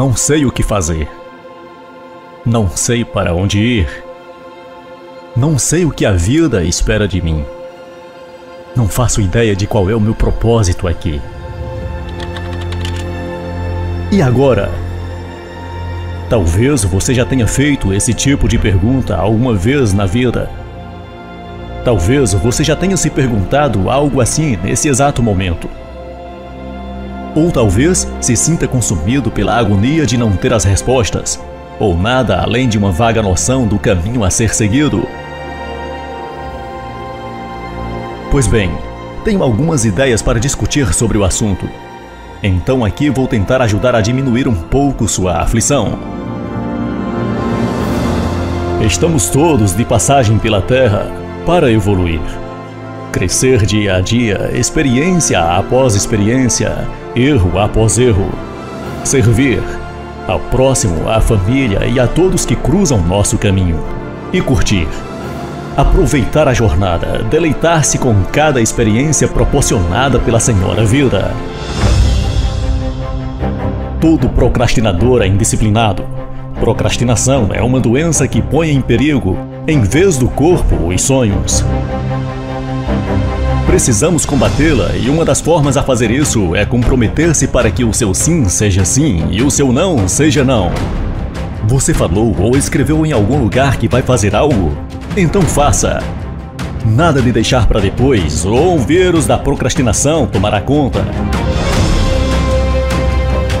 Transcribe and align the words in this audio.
Não 0.00 0.16
sei 0.16 0.46
o 0.46 0.50
que 0.50 0.62
fazer. 0.62 1.06
Não 2.46 2.70
sei 2.70 3.04
para 3.04 3.34
onde 3.34 3.58
ir. 3.58 4.02
Não 5.36 5.58
sei 5.58 5.84
o 5.84 5.90
que 5.90 6.06
a 6.06 6.12
vida 6.12 6.64
espera 6.64 7.06
de 7.06 7.20
mim. 7.20 7.44
Não 8.74 8.88
faço 8.88 9.20
ideia 9.20 9.54
de 9.54 9.66
qual 9.66 9.90
é 9.90 9.94
o 9.94 10.00
meu 10.00 10.14
propósito 10.14 10.88
aqui. 10.88 11.20
E 14.10 14.22
agora? 14.22 14.70
Talvez 16.30 16.82
você 16.82 17.12
já 17.12 17.26
tenha 17.26 17.46
feito 17.46 17.92
esse 17.92 18.14
tipo 18.14 18.48
de 18.48 18.56
pergunta 18.58 19.14
alguma 19.14 19.54
vez 19.54 19.92
na 19.92 20.06
vida. 20.06 20.48
Talvez 21.84 22.32
você 22.32 22.64
já 22.64 22.74
tenha 22.74 22.96
se 22.96 23.10
perguntado 23.10 23.90
algo 23.90 24.22
assim 24.22 24.56
nesse 24.64 24.88
exato 24.88 25.22
momento. 25.22 25.68
Ou 27.34 27.50
talvez 27.50 28.08
se 28.20 28.34
sinta 28.34 28.66
consumido 28.66 29.30
pela 29.30 29.56
agonia 29.56 30.04
de 30.04 30.16
não 30.16 30.32
ter 30.32 30.52
as 30.52 30.64
respostas, 30.64 31.40
ou 31.78 31.96
nada 31.96 32.40
além 32.40 32.68
de 32.68 32.76
uma 32.76 32.90
vaga 32.90 33.22
noção 33.22 33.66
do 33.66 33.78
caminho 33.78 34.24
a 34.24 34.30
ser 34.30 34.54
seguido. 34.54 35.06
Pois 38.30 38.46
bem, 38.46 38.70
tenho 39.24 39.42
algumas 39.42 39.84
ideias 39.84 40.22
para 40.22 40.40
discutir 40.40 40.92
sobre 40.94 41.18
o 41.18 41.24
assunto. 41.24 41.68
Então 42.42 42.84
aqui 42.84 43.10
vou 43.10 43.26
tentar 43.26 43.60
ajudar 43.62 43.94
a 43.94 44.00
diminuir 44.00 44.48
um 44.48 44.54
pouco 44.54 45.06
sua 45.06 45.38
aflição. 45.38 45.98
Estamos 48.84 49.28
todos 49.28 49.74
de 49.74 49.84
passagem 49.84 50.38
pela 50.38 50.62
Terra 50.62 51.06
para 51.44 51.70
evoluir. 51.70 52.20
Crescer 53.12 53.66
dia 53.66 53.96
a 53.96 54.00
dia, 54.00 54.52
experiência 54.54 55.40
após 55.40 55.96
experiência, 55.96 56.86
erro 57.16 57.58
após 57.58 57.98
erro. 57.98 58.30
Servir 59.02 59.60
ao 60.28 60.38
próximo, 60.38 61.08
à 61.08 61.20
família 61.20 61.86
e 61.86 61.98
a 61.98 62.06
todos 62.06 62.46
que 62.46 62.54
cruzam 62.54 63.02
nosso 63.02 63.36
caminho. 63.36 63.82
E 64.32 64.40
curtir. 64.40 64.86
Aproveitar 65.76 66.46
a 66.46 66.54
jornada, 66.54 67.24
deleitar-se 67.24 67.98
com 67.98 68.14
cada 68.30 68.60
experiência 68.60 69.26
proporcionada 69.26 70.20
pela 70.20 70.38
Senhora 70.38 70.84
Vida. 70.84 71.32
Todo 74.00 74.28
procrastinador 74.28 75.20
é 75.22 75.26
indisciplinado. 75.26 76.04
Procrastinação 76.60 77.48
é 77.52 77.60
uma 77.60 77.80
doença 77.80 78.28
que 78.28 78.40
põe 78.40 78.70
em 78.70 78.80
perigo, 78.80 79.36
em 79.66 79.80
vez 79.80 80.16
do 80.16 80.28
corpo, 80.28 80.86
os 80.86 81.02
sonhos. 81.02 81.64
Precisamos 83.70 84.26
combatê-la 84.26 84.96
e 84.96 85.08
uma 85.08 85.24
das 85.24 85.40
formas 85.40 85.76
a 85.76 85.82
fazer 85.84 86.10
isso 86.10 86.56
é 86.56 86.66
comprometer-se 86.66 87.46
para 87.46 87.70
que 87.70 87.84
o 87.84 87.94
seu 87.94 88.12
sim 88.12 88.48
seja 88.48 88.84
sim 88.84 89.28
e 89.30 89.42
o 89.42 89.50
seu 89.50 89.72
não 89.72 90.08
seja 90.08 90.42
não. 90.42 90.72
Você 91.68 91.94
falou 91.94 92.34
ou 92.36 92.56
escreveu 92.56 93.06
em 93.06 93.12
algum 93.12 93.38
lugar 93.38 93.76
que 93.76 93.86
vai 93.86 94.02
fazer 94.02 94.34
algo? 94.34 94.76
Então 95.16 95.40
faça. 95.42 96.02
Nada 96.84 97.22
de 97.22 97.30
deixar 97.30 97.68
para 97.68 97.78
depois 97.78 98.44
ou 98.44 98.74
o 98.74 98.78
vírus 98.80 99.24
da 99.24 99.38
procrastinação 99.38 100.26
tomará 100.26 100.60
conta. 100.60 101.04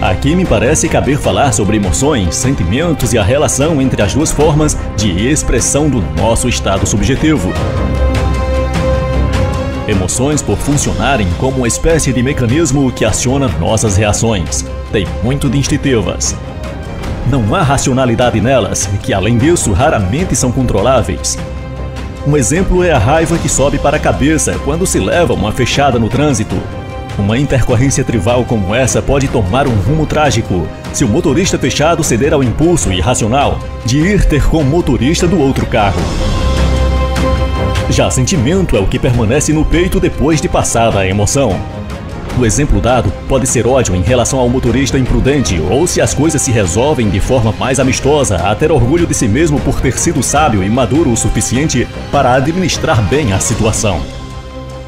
Aqui 0.00 0.36
me 0.36 0.46
parece 0.46 0.88
caber 0.88 1.18
falar 1.18 1.50
sobre 1.50 1.78
emoções, 1.78 2.36
sentimentos 2.36 3.12
e 3.12 3.18
a 3.18 3.24
relação 3.24 3.82
entre 3.82 4.00
as 4.00 4.14
duas 4.14 4.30
formas 4.30 4.78
de 4.96 5.26
expressão 5.26 5.90
do 5.90 6.00
nosso 6.16 6.48
estado 6.48 6.86
subjetivo. 6.86 7.52
Emoções, 9.88 10.42
por 10.42 10.58
funcionarem 10.58 11.28
como 11.38 11.58
uma 11.58 11.68
espécie 11.68 12.12
de 12.12 12.20
mecanismo 12.20 12.90
que 12.90 13.04
aciona 13.04 13.46
nossas 13.46 13.96
reações, 13.96 14.64
têm 14.90 15.06
muito 15.22 15.48
de 15.48 15.58
instintivas. 15.58 16.34
Não 17.30 17.54
há 17.54 17.62
racionalidade 17.62 18.40
nelas, 18.40 18.88
que 19.02 19.14
além 19.14 19.38
disso 19.38 19.72
raramente 19.72 20.34
são 20.34 20.50
controláveis. 20.50 21.38
Um 22.26 22.36
exemplo 22.36 22.82
é 22.82 22.90
a 22.90 22.98
raiva 22.98 23.38
que 23.38 23.48
sobe 23.48 23.78
para 23.78 23.96
a 23.96 24.00
cabeça 24.00 24.58
quando 24.64 24.84
se 24.84 24.98
leva 24.98 25.34
uma 25.34 25.52
fechada 25.52 26.00
no 26.00 26.08
trânsito, 26.08 26.56
uma 27.16 27.38
intercorrência 27.38 28.02
trival 28.02 28.44
como 28.44 28.74
essa 28.74 29.00
pode 29.00 29.28
tomar 29.28 29.68
um 29.68 29.74
rumo 29.74 30.04
trágico 30.04 30.66
se 30.92 31.04
o 31.04 31.08
motorista 31.08 31.58
fechado 31.58 32.02
ceder 32.02 32.34
ao 32.34 32.42
impulso 32.42 32.92
irracional 32.92 33.60
de 33.84 33.98
ir 33.98 34.26
ter 34.26 34.44
com 34.48 34.58
o 34.58 34.64
motorista 34.64 35.28
do 35.28 35.40
outro 35.40 35.64
carro. 35.64 36.00
Já 37.88 38.10
sentimento 38.10 38.76
é 38.76 38.80
o 38.80 38.86
que 38.86 38.98
permanece 38.98 39.52
no 39.52 39.64
peito 39.64 40.00
depois 40.00 40.40
de 40.40 40.48
passada 40.48 40.98
a 40.98 41.06
emoção. 41.06 41.58
O 42.38 42.44
exemplo 42.44 42.80
dado 42.80 43.10
pode 43.28 43.46
ser 43.46 43.66
ódio 43.66 43.94
em 43.94 44.02
relação 44.02 44.38
ao 44.38 44.48
motorista 44.48 44.98
imprudente, 44.98 45.58
ou 45.70 45.86
se 45.86 46.00
as 46.00 46.12
coisas 46.12 46.42
se 46.42 46.50
resolvem 46.50 47.08
de 47.08 47.20
forma 47.20 47.52
mais 47.52 47.80
amistosa, 47.80 48.36
a 48.36 48.54
ter 48.54 48.70
orgulho 48.70 49.06
de 49.06 49.14
si 49.14 49.26
mesmo 49.26 49.58
por 49.60 49.80
ter 49.80 49.96
sido 49.98 50.22
sábio 50.22 50.62
e 50.62 50.68
maduro 50.68 51.10
o 51.10 51.16
suficiente 51.16 51.88
para 52.10 52.34
administrar 52.34 53.00
bem 53.08 53.32
a 53.32 53.38
situação. 53.38 54.02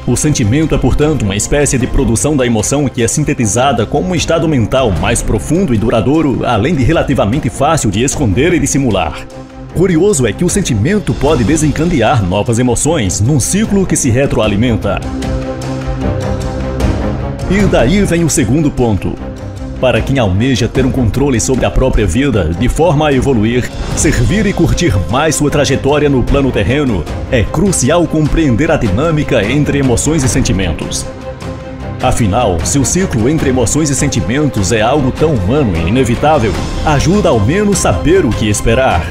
O 0.05 0.15
sentimento 0.15 0.75
é, 0.75 0.77
portanto, 0.77 1.23
uma 1.23 1.35
espécie 1.35 1.77
de 1.77 1.87
produção 1.87 2.35
da 2.35 2.45
emoção 2.45 2.87
que 2.87 3.01
é 3.01 3.07
sintetizada 3.07 3.85
como 3.85 4.09
um 4.09 4.15
estado 4.15 4.47
mental 4.47 4.91
mais 4.91 5.23
profundo 5.23 5.73
e 5.73 5.77
duradouro, 5.77 6.45
além 6.45 6.75
de 6.75 6.83
relativamente 6.83 7.49
fácil 7.49 7.89
de 7.89 8.03
esconder 8.03 8.53
e 8.53 8.59
dissimular. 8.59 9.25
Curioso 9.73 10.25
é 10.25 10.33
que 10.33 10.43
o 10.43 10.49
sentimento 10.49 11.13
pode 11.13 11.43
desencadear 11.43 12.23
novas 12.23 12.59
emoções 12.59 13.21
num 13.21 13.39
ciclo 13.39 13.85
que 13.85 13.95
se 13.95 14.09
retroalimenta. 14.09 14.99
E 17.49 17.65
daí 17.67 18.03
vem 18.03 18.23
o 18.23 18.29
segundo 18.29 18.69
ponto. 18.69 19.13
Para 19.79 20.01
quem 20.01 20.19
almeja 20.19 20.67
ter 20.67 20.85
um 20.85 20.91
controle 20.91 21.39
sobre 21.39 21.65
a 21.65 21.71
própria 21.71 22.05
vida, 22.05 22.51
de 22.59 22.67
forma 22.67 23.07
a 23.07 23.13
evoluir, 23.13 23.69
servir 23.95 24.45
e 24.45 24.51
curtir 24.51 24.93
mais 25.09 25.35
sua 25.35 25.49
trajetória 25.49 26.09
no 26.09 26.21
plano 26.21 26.51
terreno, 26.51 27.05
é 27.31 27.43
crucial 27.43 28.05
compreender 28.05 28.69
a 28.71 28.75
dinâmica 28.75 29.41
entre 29.43 29.77
emoções 29.77 30.23
e 30.23 30.27
sentimentos. 30.27 31.05
Afinal, 32.01 32.57
se 32.65 32.79
o 32.79 32.85
ciclo 32.85 33.29
entre 33.29 33.49
emoções 33.49 33.89
e 33.89 33.95
sentimentos 33.95 34.71
é 34.71 34.81
algo 34.81 35.11
tão 35.11 35.33
humano 35.33 35.77
e 35.77 35.87
inevitável, 35.87 36.51
ajuda 36.85 37.29
ao 37.29 37.39
menos 37.39 37.77
saber 37.77 38.25
o 38.25 38.29
que 38.29 38.49
esperar. 38.49 39.05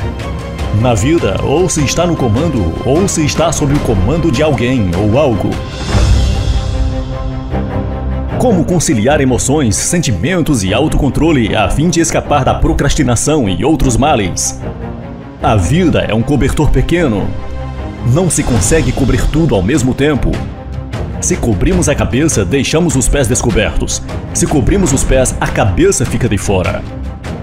Na 0.76 0.94
vida, 0.94 1.36
ou 1.42 1.68
se 1.68 1.82
está 1.82 2.06
no 2.06 2.14
comando, 2.14 2.72
ou 2.84 3.08
se 3.08 3.24
está 3.24 3.50
sob 3.50 3.74
o 3.74 3.80
comando 3.80 4.30
de 4.30 4.42
alguém 4.42 4.90
ou 4.96 5.18
algo. 5.18 5.50
Como 8.38 8.64
conciliar 8.64 9.20
emoções, 9.20 9.74
sentimentos 9.74 10.62
e 10.62 10.72
autocontrole 10.72 11.56
a 11.56 11.68
fim 11.68 11.88
de 11.88 11.98
escapar 11.98 12.44
da 12.44 12.54
procrastinação 12.54 13.48
e 13.48 13.64
outros 13.64 13.96
males? 13.96 14.60
A 15.42 15.56
vida 15.56 16.06
é 16.08 16.14
um 16.14 16.22
cobertor 16.22 16.70
pequeno. 16.70 17.28
Não 18.12 18.30
se 18.30 18.44
consegue 18.44 18.92
cobrir 18.92 19.26
tudo 19.32 19.56
ao 19.56 19.62
mesmo 19.62 19.92
tempo. 19.92 20.30
Se 21.20 21.36
cobrimos 21.36 21.88
a 21.88 21.94
cabeça, 21.96 22.44
deixamos 22.44 22.94
os 22.94 23.08
pés 23.08 23.26
descobertos. 23.26 24.00
Se 24.32 24.46
cobrimos 24.46 24.92
os 24.92 25.02
pés, 25.02 25.34
a 25.40 25.48
cabeça 25.48 26.06
fica 26.06 26.28
de 26.28 26.38
fora. 26.38 26.80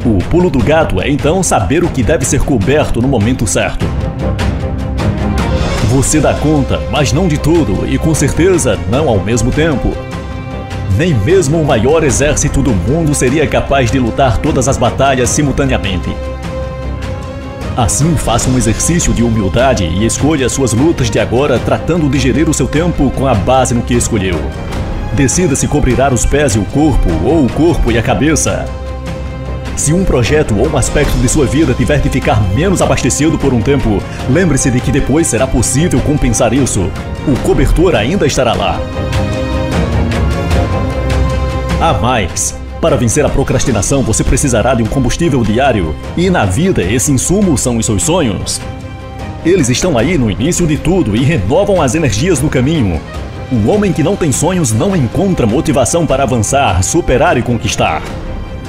O 0.05 0.19
pulo 0.29 0.51
do 0.51 0.59
gato 0.59 1.01
é 1.01 1.09
então 1.09 1.41
saber 1.41 1.83
o 1.83 1.89
que 1.89 2.03
deve 2.03 2.23
ser 2.25 2.41
coberto 2.41 3.01
no 3.01 3.07
momento 3.07 3.47
certo. 3.47 3.87
Você 5.89 6.19
dá 6.19 6.31
conta, 6.31 6.79
mas 6.91 7.11
não 7.11 7.27
de 7.27 7.39
tudo, 7.39 7.87
e 7.87 7.97
com 7.97 8.13
certeza 8.13 8.77
não 8.87 9.09
ao 9.09 9.19
mesmo 9.19 9.51
tempo. 9.51 9.97
Nem 10.95 11.11
mesmo 11.11 11.59
o 11.59 11.65
maior 11.65 12.03
exército 12.03 12.61
do 12.61 12.71
mundo 12.71 13.15
seria 13.15 13.47
capaz 13.47 13.89
de 13.89 13.97
lutar 13.97 14.37
todas 14.37 14.67
as 14.67 14.77
batalhas 14.77 15.29
simultaneamente. 15.29 16.15
Assim, 17.75 18.15
faça 18.15 18.47
um 18.47 18.57
exercício 18.59 19.11
de 19.11 19.23
humildade 19.23 19.85
e 19.85 20.05
escolha 20.05 20.47
suas 20.49 20.71
lutas 20.71 21.09
de 21.09 21.19
agora 21.19 21.57
tratando 21.57 22.07
de 22.07 22.19
gerir 22.19 22.47
o 22.47 22.53
seu 22.53 22.67
tempo 22.67 23.09
com 23.09 23.25
a 23.25 23.33
base 23.33 23.73
no 23.73 23.81
que 23.81 23.95
escolheu. 23.95 24.39
Decida 25.13 25.55
se 25.55 25.67
cobrirá 25.67 26.13
os 26.13 26.27
pés 26.27 26.53
e 26.53 26.59
o 26.59 26.65
corpo, 26.65 27.09
ou 27.25 27.43
o 27.43 27.51
corpo 27.51 27.91
e 27.91 27.97
a 27.97 28.03
cabeça. 28.03 28.84
Se 29.75 29.91
um 29.91 30.05
projeto 30.05 30.57
ou 30.57 30.69
um 30.69 30.77
aspecto 30.77 31.17
de 31.17 31.27
sua 31.27 31.45
vida 31.45 31.73
tiver 31.73 31.99
de 31.99 32.09
ficar 32.09 32.41
menos 32.53 32.81
abastecido 32.81 33.37
por 33.37 33.53
um 33.53 33.61
tempo, 33.61 34.01
lembre-se 34.29 34.71
de 34.71 34.79
que 34.79 34.91
depois 34.91 35.27
será 35.27 35.45
possível 35.45 35.99
compensar 36.01 36.53
isso. 36.53 36.89
O 37.27 37.37
cobertor 37.43 37.93
ainda 37.93 38.25
estará 38.25 38.53
lá. 38.53 38.79
Há 41.81 41.93
mais. 41.93 42.57
Para 42.79 42.95
vencer 42.95 43.25
a 43.25 43.29
procrastinação, 43.29 44.01
você 44.01 44.23
precisará 44.23 44.73
de 44.73 44.81
um 44.83 44.85
combustível 44.85 45.43
diário. 45.43 45.93
E 46.15 46.29
na 46.29 46.45
vida, 46.45 46.81
esse 46.81 47.11
insumo 47.11 47.57
são 47.57 47.77
os 47.77 47.85
seus 47.85 48.03
sonhos. 48.03 48.61
Eles 49.45 49.69
estão 49.69 49.97
aí 49.97 50.17
no 50.17 50.31
início 50.31 50.65
de 50.65 50.77
tudo 50.77 51.15
e 51.15 51.23
renovam 51.23 51.81
as 51.81 51.95
energias 51.95 52.39
do 52.39 52.49
caminho. 52.49 52.99
Um 53.51 53.69
homem 53.69 53.91
que 53.91 54.01
não 54.01 54.15
tem 54.15 54.31
sonhos 54.31 54.71
não 54.71 54.95
encontra 54.95 55.45
motivação 55.45 56.05
para 56.05 56.23
avançar, 56.23 56.81
superar 56.81 57.37
e 57.37 57.43
conquistar. 57.43 58.01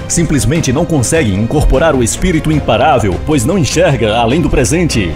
Simplesmente 0.08 0.72
não 0.72 0.84
consegue 0.84 1.34
incorporar 1.34 1.94
o 1.94 2.02
espírito 2.02 2.52
imparável, 2.52 3.14
pois 3.26 3.44
não 3.44 3.58
enxerga 3.58 4.16
além 4.16 4.40
do 4.40 4.48
presente. 4.48 5.14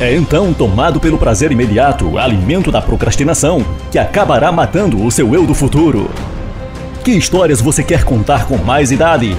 É 0.00 0.14
então 0.14 0.52
tomado 0.52 0.98
pelo 0.98 1.18
prazer 1.18 1.52
imediato, 1.52 2.18
alimento 2.18 2.70
da 2.70 2.80
procrastinação, 2.80 3.64
que 3.90 3.98
acabará 3.98 4.50
matando 4.50 5.04
o 5.04 5.10
seu 5.10 5.34
eu 5.34 5.46
do 5.46 5.54
futuro. 5.54 6.10
Que 7.04 7.12
histórias 7.12 7.60
você 7.60 7.82
quer 7.82 8.04
contar 8.04 8.46
com 8.46 8.56
mais 8.56 8.92
idade? 8.92 9.36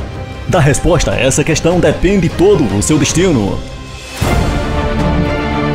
Da 0.47 0.59
resposta 0.59 1.11
a 1.11 1.19
essa 1.19 1.43
questão 1.43 1.79
depende 1.79 2.27
todo 2.27 2.63
o 2.77 2.83
seu 2.83 2.97
destino. 2.97 3.57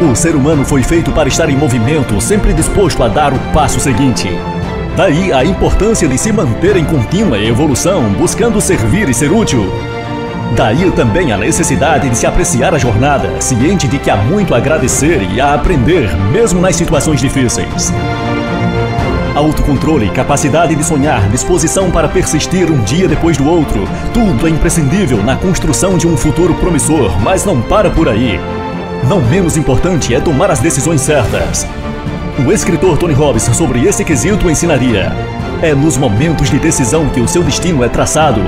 O 0.01 0.15
ser 0.15 0.37
humano 0.37 0.65
foi 0.65 0.83
feito 0.83 1.11
para 1.11 1.29
estar 1.29 1.49
em 1.49 1.57
movimento, 1.57 2.21
sempre 2.21 2.53
disposto 2.53 3.03
a 3.03 3.09
dar 3.09 3.33
o 3.33 3.39
passo 3.53 3.81
seguinte. 3.81 4.29
Daí 4.99 5.33
a 5.33 5.45
importância 5.45 6.09
de 6.09 6.19
se 6.19 6.33
manter 6.33 6.77
em 6.77 6.85
contínua 6.85 7.39
evolução, 7.39 8.03
buscando 8.15 8.61
servir 8.61 9.09
e 9.09 9.15
ser 9.15 9.31
útil. 9.31 9.73
Daí 10.57 10.91
também 10.91 11.31
a 11.31 11.37
necessidade 11.37 12.11
de 12.11 12.19
se 12.19 12.27
apreciar 12.27 12.75
a 12.75 12.79
jornada, 12.79 13.41
ciente 13.41 13.87
de 13.87 13.97
que 14.01 14.11
há 14.11 14.17
muito 14.17 14.53
a 14.53 14.57
agradecer 14.57 15.23
e 15.33 15.41
a 15.41 15.55
aprender, 15.55 16.13
mesmo 16.33 16.61
nas 16.61 16.75
situações 16.75 17.21
difíceis. 17.21 17.93
Autocontrole, 19.37 20.11
capacidade 20.11 20.75
de 20.75 20.83
sonhar, 20.83 21.29
disposição 21.29 21.93
para 21.93 22.09
persistir 22.09 22.69
um 22.69 22.83
dia 22.83 23.07
depois 23.07 23.37
do 23.37 23.49
outro, 23.49 23.89
tudo 24.13 24.49
é 24.49 24.51
imprescindível 24.51 25.23
na 25.23 25.37
construção 25.37 25.97
de 25.97 26.09
um 26.09 26.17
futuro 26.17 26.55
promissor, 26.55 27.17
mas 27.21 27.45
não 27.45 27.63
para 27.63 27.89
por 27.89 28.09
aí. 28.09 28.41
Não 29.09 29.21
menos 29.21 29.57
importante 29.57 30.13
é 30.13 30.21
tomar 30.21 30.51
as 30.51 30.59
decisões 30.59 31.03
certas. 31.03 31.69
O 32.47 32.53
escritor 32.53 32.97
Tony 32.97 33.15
Robbins 33.15 33.45
sobre 33.57 33.85
esse 33.85 34.05
quesito 34.05 34.49
ensinaria: 34.49 35.13
é 35.61 35.75
nos 35.75 35.97
momentos 35.97 36.49
de 36.49 36.59
decisão 36.59 37.09
que 37.09 37.21
o 37.21 37.27
seu 37.27 37.43
destino 37.43 37.83
é 37.83 37.89
traçado. 37.89 38.41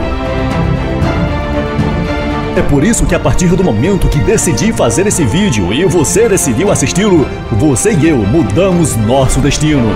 É 2.57 2.63
por 2.63 2.85
isso 2.85 3.05
que 3.07 3.15
a 3.15 3.21
partir 3.21 3.49
do 3.49 3.65
momento 3.65 4.09
que 4.09 4.19
decidi 4.19 4.73
fazer 4.73 5.07
esse 5.07 5.25
vídeo 5.25 5.73
e 5.73 5.85
você 5.85 6.29
decidiu 6.29 6.71
assisti-lo, 6.71 7.27
você 7.51 7.93
e 7.93 8.09
eu 8.09 8.19
mudamos 8.19 8.97
nosso 8.97 9.41
destino. 9.41 9.89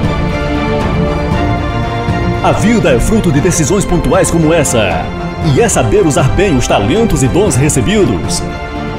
A 2.42 2.52
vida 2.52 2.90
é 2.90 2.98
fruto 2.98 3.30
de 3.30 3.40
decisões 3.40 3.84
pontuais 3.84 4.30
como 4.30 4.52
essa. 4.52 5.04
E 5.54 5.60
é 5.60 5.68
saber 5.68 6.04
usar 6.04 6.28
bem 6.30 6.56
os 6.56 6.66
talentos 6.66 7.22
e 7.22 7.28
dons 7.28 7.54
recebidos. 7.54 8.42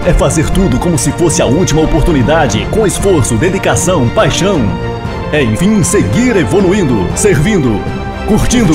É 0.06 0.14
fazer 0.14 0.48
tudo 0.52 0.78
como 0.78 1.00
se 1.00 1.12
fosse 1.14 1.42
a 1.42 1.48
última 1.48 1.82
oportunidade, 1.82 2.64
com 2.70 2.86
esforço, 2.86 3.36
dedicação, 3.38 4.08
paixão. 4.10 4.62
É, 5.34 5.42
enfim, 5.42 5.82
seguir 5.82 6.36
evoluindo, 6.36 7.08
servindo, 7.16 7.82
curtindo. 8.28 8.74